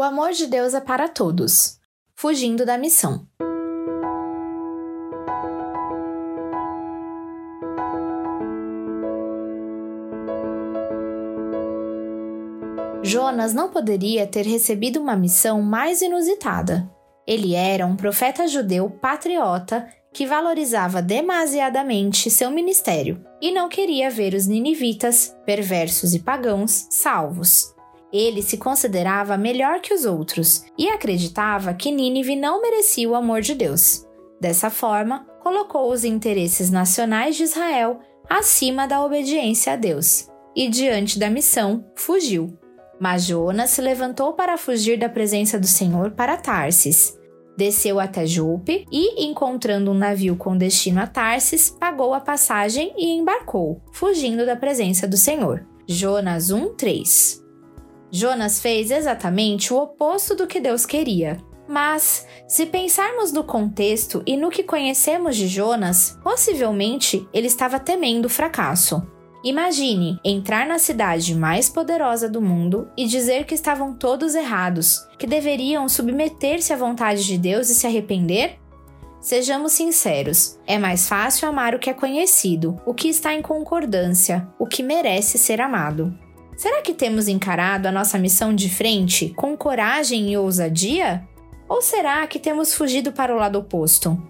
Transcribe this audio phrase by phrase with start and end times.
[0.00, 1.78] O amor de Deus é para todos.
[2.14, 3.26] Fugindo da missão.
[13.02, 16.90] Jonas não poderia ter recebido uma missão mais inusitada.
[17.26, 24.32] Ele era um profeta judeu patriota que valorizava demasiadamente seu ministério e não queria ver
[24.32, 27.78] os ninivitas, perversos e pagãos, salvos.
[28.12, 33.40] Ele se considerava melhor que os outros e acreditava que Nínive não merecia o amor
[33.40, 34.04] de Deus.
[34.40, 41.18] Dessa forma, colocou os interesses nacionais de Israel acima da obediência a Deus e, diante
[41.18, 42.56] da missão, fugiu.
[42.98, 47.18] Mas Jonas se levantou para fugir da presença do Senhor para Tarsis.
[47.56, 53.10] Desceu até Jope e, encontrando um navio com destino a Tarsis, pagou a passagem e
[53.10, 55.66] embarcou, fugindo da presença do Senhor.
[55.86, 57.49] Jonas 1:3
[58.10, 61.38] Jonas fez exatamente o oposto do que Deus queria.
[61.68, 68.26] Mas, se pensarmos no contexto e no que conhecemos de Jonas, possivelmente ele estava temendo
[68.26, 69.00] o fracasso.
[69.42, 75.26] Imagine entrar na cidade mais poderosa do mundo e dizer que estavam todos errados, que
[75.26, 78.58] deveriam submeter-se à vontade de Deus e se arrepender?
[79.20, 84.48] Sejamos sinceros, é mais fácil amar o que é conhecido, o que está em concordância,
[84.58, 86.12] o que merece ser amado.
[86.60, 91.26] Será que temos encarado a nossa missão de frente com coragem e ousadia?
[91.66, 94.22] Ou será que temos fugido para o lado oposto?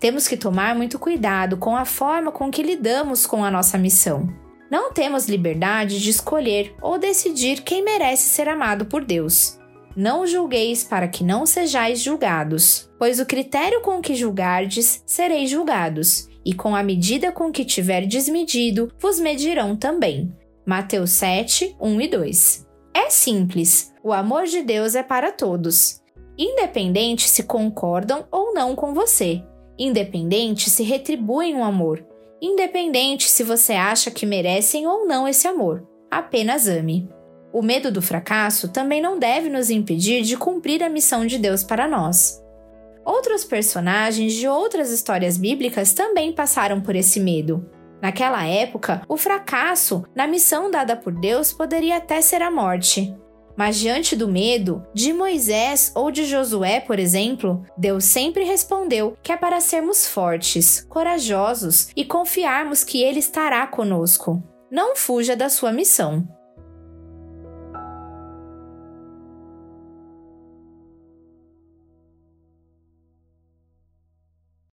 [0.00, 4.28] Temos que tomar muito cuidado com a forma com que lidamos com a nossa missão.
[4.68, 9.56] Não temos liberdade de escolher ou decidir quem merece ser amado por Deus.
[9.94, 16.28] Não julgueis para que não sejais julgados, pois o critério com que julgardes sereis julgados,
[16.44, 20.34] e com a medida com que tiverdes medido, vos medirão também.
[20.66, 22.66] Mateus 7, 1 e 2.
[22.92, 26.02] É simples, o amor de Deus é para todos,
[26.36, 29.44] independente se concordam ou não com você,
[29.78, 32.04] independente se retribuem o amor,
[32.42, 35.86] independente se você acha que merecem ou não esse amor.
[36.10, 37.08] Apenas ame.
[37.52, 41.62] O medo do fracasso também não deve nos impedir de cumprir a missão de Deus
[41.62, 42.42] para nós.
[43.04, 47.64] Outros personagens de outras histórias bíblicas também passaram por esse medo.
[48.00, 53.14] Naquela época, o fracasso na missão dada por Deus poderia até ser a morte.
[53.56, 59.32] Mas diante do medo de Moisés ou de Josué, por exemplo, Deus sempre respondeu que
[59.32, 64.42] é para sermos fortes, corajosos e confiarmos que Ele estará conosco.
[64.70, 66.28] Não fuja da sua missão.